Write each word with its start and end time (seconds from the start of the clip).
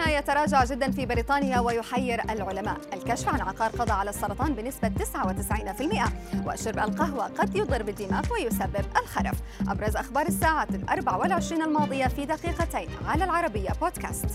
كورونا 0.00 0.18
يتراجع 0.18 0.64
جدا 0.64 0.90
في 0.90 1.06
بريطانيا 1.06 1.60
ويحير 1.60 2.22
العلماء. 2.30 2.76
الكشف 2.92 3.28
عن 3.28 3.40
عقار 3.40 3.70
قضى 3.70 3.92
على 3.92 4.10
السرطان 4.10 4.54
بنسبة 4.54 4.88
99% 4.88 6.12
وشرب 6.46 6.78
القهوة 6.78 7.26
قد 7.26 7.56
يضر 7.56 7.82
بالدماغ 7.82 8.32
ويسبب 8.32 8.84
الخرف. 9.02 9.34
أبرز 9.68 9.96
أخبار 9.96 10.26
الساعات 10.26 10.70
الأربع 10.70 11.16
والعشرين 11.16 11.62
الماضية 11.62 12.06
في 12.06 12.26
دقيقتين 12.26 12.88
على 13.06 13.24
العربية 13.24 13.70
بودكاست. 13.80 14.28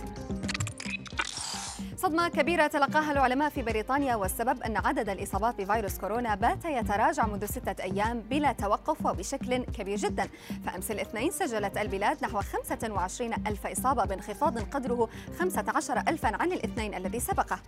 صدمة 2.05 2.27
كبيرة 2.27 2.67
تلقاها 2.67 3.11
العلماء 3.11 3.49
في 3.49 3.61
بريطانيا 3.61 4.15
والسبب 4.15 4.63
أن 4.63 4.77
عدد 4.77 5.09
الإصابات 5.09 5.55
بفيروس 5.55 5.97
كورونا 5.97 6.35
بات 6.35 6.65
يتراجع 6.65 7.25
منذ 7.25 7.45
ستة 7.45 7.83
أيام 7.83 8.19
بلا 8.19 8.51
توقف 8.51 9.05
وبشكل 9.05 9.63
كبير 9.63 9.97
جدا. 9.97 10.29
فأمس 10.65 10.91
الاثنين 10.91 11.31
سجلت 11.31 11.77
البلاد 11.77 12.17
نحو 12.23 12.41
25 12.41 13.33
ألف 13.33 13.67
إصابة 13.67 14.05
بانخفاض 14.05 14.59
قدره 14.59 15.09
15 15.39 15.97
ألفا 16.07 16.35
عن 16.35 16.51
الاثنين 16.51 16.93
الذي 16.93 17.19
سبقه. 17.19 17.59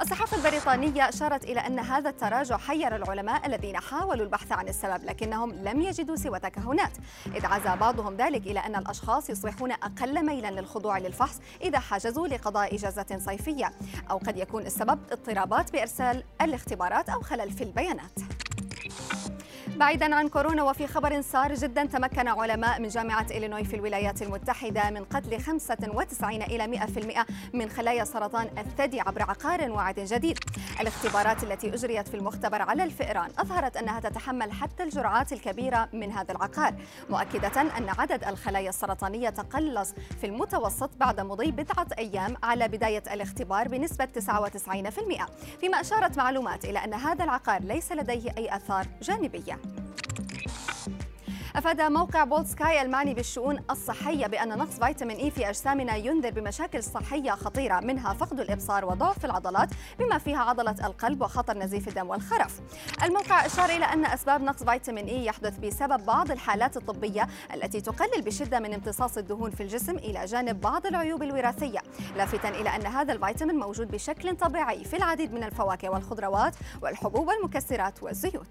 الصحافة 0.00 0.36
البريطانية 0.36 1.08
أشارت 1.08 1.44
إلى 1.44 1.60
أن 1.60 1.78
هذا 1.78 2.10
التراجع 2.10 2.56
حير 2.56 2.96
العلماء 2.96 3.46
الذين 3.46 3.80
حاولوا 3.80 4.24
البحث 4.24 4.52
عن 4.52 4.68
السبب 4.68 5.04
لكنهم 5.04 5.52
لم 5.52 5.80
يجدوا 5.80 6.16
سوى 6.16 6.38
تكهنات. 6.38 6.92
إذ 7.26 7.46
عزى 7.46 7.76
بعضهم 7.80 8.16
ذلك 8.16 8.46
إلى 8.46 8.60
أن 8.60 8.76
الأشخاص 8.76 9.30
يصبحون 9.30 9.72
أقل 9.72 10.26
ميلا 10.26 10.50
للخضوع 10.50 10.98
للفحص 10.98 11.40
إذا 11.62 11.78
حجزوا 11.78 12.28
لقضاء 12.28 12.74
إجازة 12.74 13.18
صيفية. 13.18 13.72
أو 14.10 14.18
قد 14.18 14.36
يكون 14.36 14.66
السبب 14.66 14.98
اضطرابات 15.12 15.72
بإرسال 15.72 16.24
الاختبارات 16.42 17.08
أو 17.08 17.20
خلل 17.20 17.50
في 17.50 17.64
البيانات. 17.64 18.35
بعيدا 19.76 20.14
عن 20.14 20.28
كورونا 20.28 20.62
وفي 20.62 20.86
خبر 20.86 21.20
سار 21.20 21.54
جدا 21.54 21.84
تمكن 21.84 22.28
علماء 22.28 22.80
من 22.80 22.88
جامعة 22.88 23.26
إلينوي 23.30 23.64
في 23.64 23.76
الولايات 23.76 24.22
المتحدة 24.22 24.90
من 24.90 25.04
قتل 25.04 25.40
95 25.40 26.42
إلى 26.42 26.78
100% 26.78 27.26
من 27.54 27.68
خلايا 27.70 28.04
سرطان 28.04 28.48
الثدي 28.58 29.00
عبر 29.00 29.22
عقار 29.22 29.70
واعد 29.70 30.00
جديد. 30.00 30.38
الاختبارات 30.80 31.42
التي 31.44 31.74
أجريت 31.74 32.08
في 32.08 32.16
المختبر 32.16 32.62
على 32.62 32.84
الفئران 32.84 33.30
أظهرت 33.38 33.76
أنها 33.76 34.00
تتحمل 34.00 34.52
حتى 34.52 34.82
الجرعات 34.82 35.32
الكبيرة 35.32 35.88
من 35.92 36.12
هذا 36.12 36.32
العقار 36.32 36.74
مؤكدة 37.10 37.60
أن 37.60 37.88
عدد 37.98 38.24
الخلايا 38.24 38.68
السرطانية 38.68 39.30
تقلص 39.30 39.94
في 40.20 40.26
المتوسط 40.26 40.90
بعد 40.96 41.20
مضي 41.20 41.50
بضعة 41.50 41.88
أيام 41.98 42.36
على 42.42 42.68
بداية 42.68 43.02
الاختبار 43.12 43.68
بنسبة 43.68 44.08
99% 44.18 44.20
فيما 45.60 45.80
أشارت 45.80 46.18
معلومات 46.18 46.64
إلى 46.64 46.78
أن 46.84 46.94
هذا 46.94 47.24
العقار 47.24 47.62
ليس 47.62 47.92
لديه 47.92 48.34
أي 48.38 48.56
آثار 48.56 48.86
جانبية. 49.02 49.65
أفاد 51.56 51.80
موقع 51.80 52.24
بولت 52.24 52.46
سكاي 52.46 52.82
المعني 52.82 53.14
بالشؤون 53.14 53.58
الصحية 53.70 54.26
بأن 54.26 54.48
نقص 54.48 54.78
فيتامين 54.78 55.16
إي 55.16 55.30
في 55.30 55.48
أجسامنا 55.48 55.96
ينذر 55.96 56.30
بمشاكل 56.30 56.82
صحية 56.82 57.30
خطيرة 57.30 57.80
منها 57.80 58.14
فقد 58.14 58.40
الإبصار 58.40 58.84
وضعف 58.84 59.24
العضلات 59.24 59.68
بما 59.98 60.18
فيها 60.18 60.38
عضلة 60.38 60.86
القلب 60.86 61.22
وخطر 61.22 61.58
نزيف 61.58 61.88
الدم 61.88 62.10
والخرف. 62.10 62.60
الموقع 63.02 63.46
أشار 63.46 63.70
إلى 63.70 63.84
أن 63.84 64.04
أسباب 64.04 64.40
نقص 64.42 64.64
فيتامين 64.64 65.06
إي 65.06 65.24
يحدث 65.24 65.58
بسبب 65.58 66.06
بعض 66.06 66.30
الحالات 66.30 66.76
الطبية 66.76 67.28
التي 67.54 67.80
تقلل 67.80 68.22
بشدة 68.22 68.60
من 68.60 68.74
امتصاص 68.74 69.18
الدهون 69.18 69.50
في 69.50 69.62
الجسم 69.62 69.96
إلى 69.96 70.24
جانب 70.24 70.60
بعض 70.60 70.86
العيوب 70.86 71.22
الوراثية. 71.22 71.80
لافتا 72.16 72.48
إلى 72.48 72.68
أن 72.76 72.86
هذا 72.86 73.12
الفيتامين 73.12 73.56
موجود 73.56 73.90
بشكل 73.90 74.36
طبيعي 74.36 74.84
في 74.84 74.96
العديد 74.96 75.32
من 75.32 75.44
الفواكه 75.44 75.90
والخضروات 75.90 76.54
والحبوب 76.82 77.28
والمكسرات 77.28 78.02
والزيوت. 78.02 78.48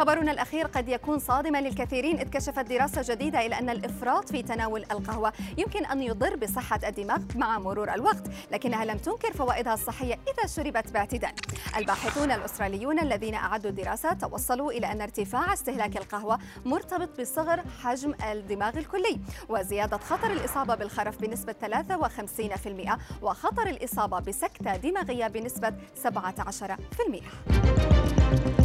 خبرنا 0.00 0.32
الأخير 0.32 0.66
قد 0.66 0.88
يكون 0.88 1.18
صادما 1.18 1.60
للكثيرين 1.60 2.18
إذ 2.18 2.28
كشفت 2.28 2.58
دراسة 2.58 3.14
جديدة 3.14 3.46
إلى 3.46 3.58
أن 3.58 3.70
الإفراط 3.70 4.28
في 4.28 4.42
تناول 4.42 4.84
القهوة 4.90 5.32
يمكن 5.58 5.86
أن 5.86 6.02
يضر 6.02 6.36
بصحة 6.36 6.80
الدماغ 6.88 7.18
مع 7.34 7.58
مرور 7.58 7.94
الوقت 7.94 8.22
لكنها 8.52 8.84
لم 8.84 8.98
تنكر 8.98 9.32
فوائدها 9.32 9.74
الصحية 9.74 10.14
إذا 10.14 10.46
شربت 10.46 10.90
باعتدال 10.90 11.32
الباحثون 11.76 12.30
الأستراليون 12.30 12.98
الذين 12.98 13.34
أعدوا 13.34 13.70
الدراسة 13.70 14.12
توصلوا 14.12 14.72
إلى 14.72 14.92
أن 14.92 15.00
ارتفاع 15.00 15.52
استهلاك 15.52 15.96
القهوة 15.96 16.38
مرتبط 16.64 17.20
بصغر 17.20 17.62
حجم 17.82 18.14
الدماغ 18.32 18.78
الكلي 18.78 19.20
وزيادة 19.48 19.98
خطر 19.98 20.32
الإصابة 20.32 20.74
بالخرف 20.74 21.20
بنسبة 21.20 21.54
53% 21.62 22.98
وخطر 23.22 23.66
الإصابة 23.66 24.20
بسكتة 24.20 24.76
دماغية 24.76 25.26
بنسبة 25.26 25.72
17% 26.04 28.59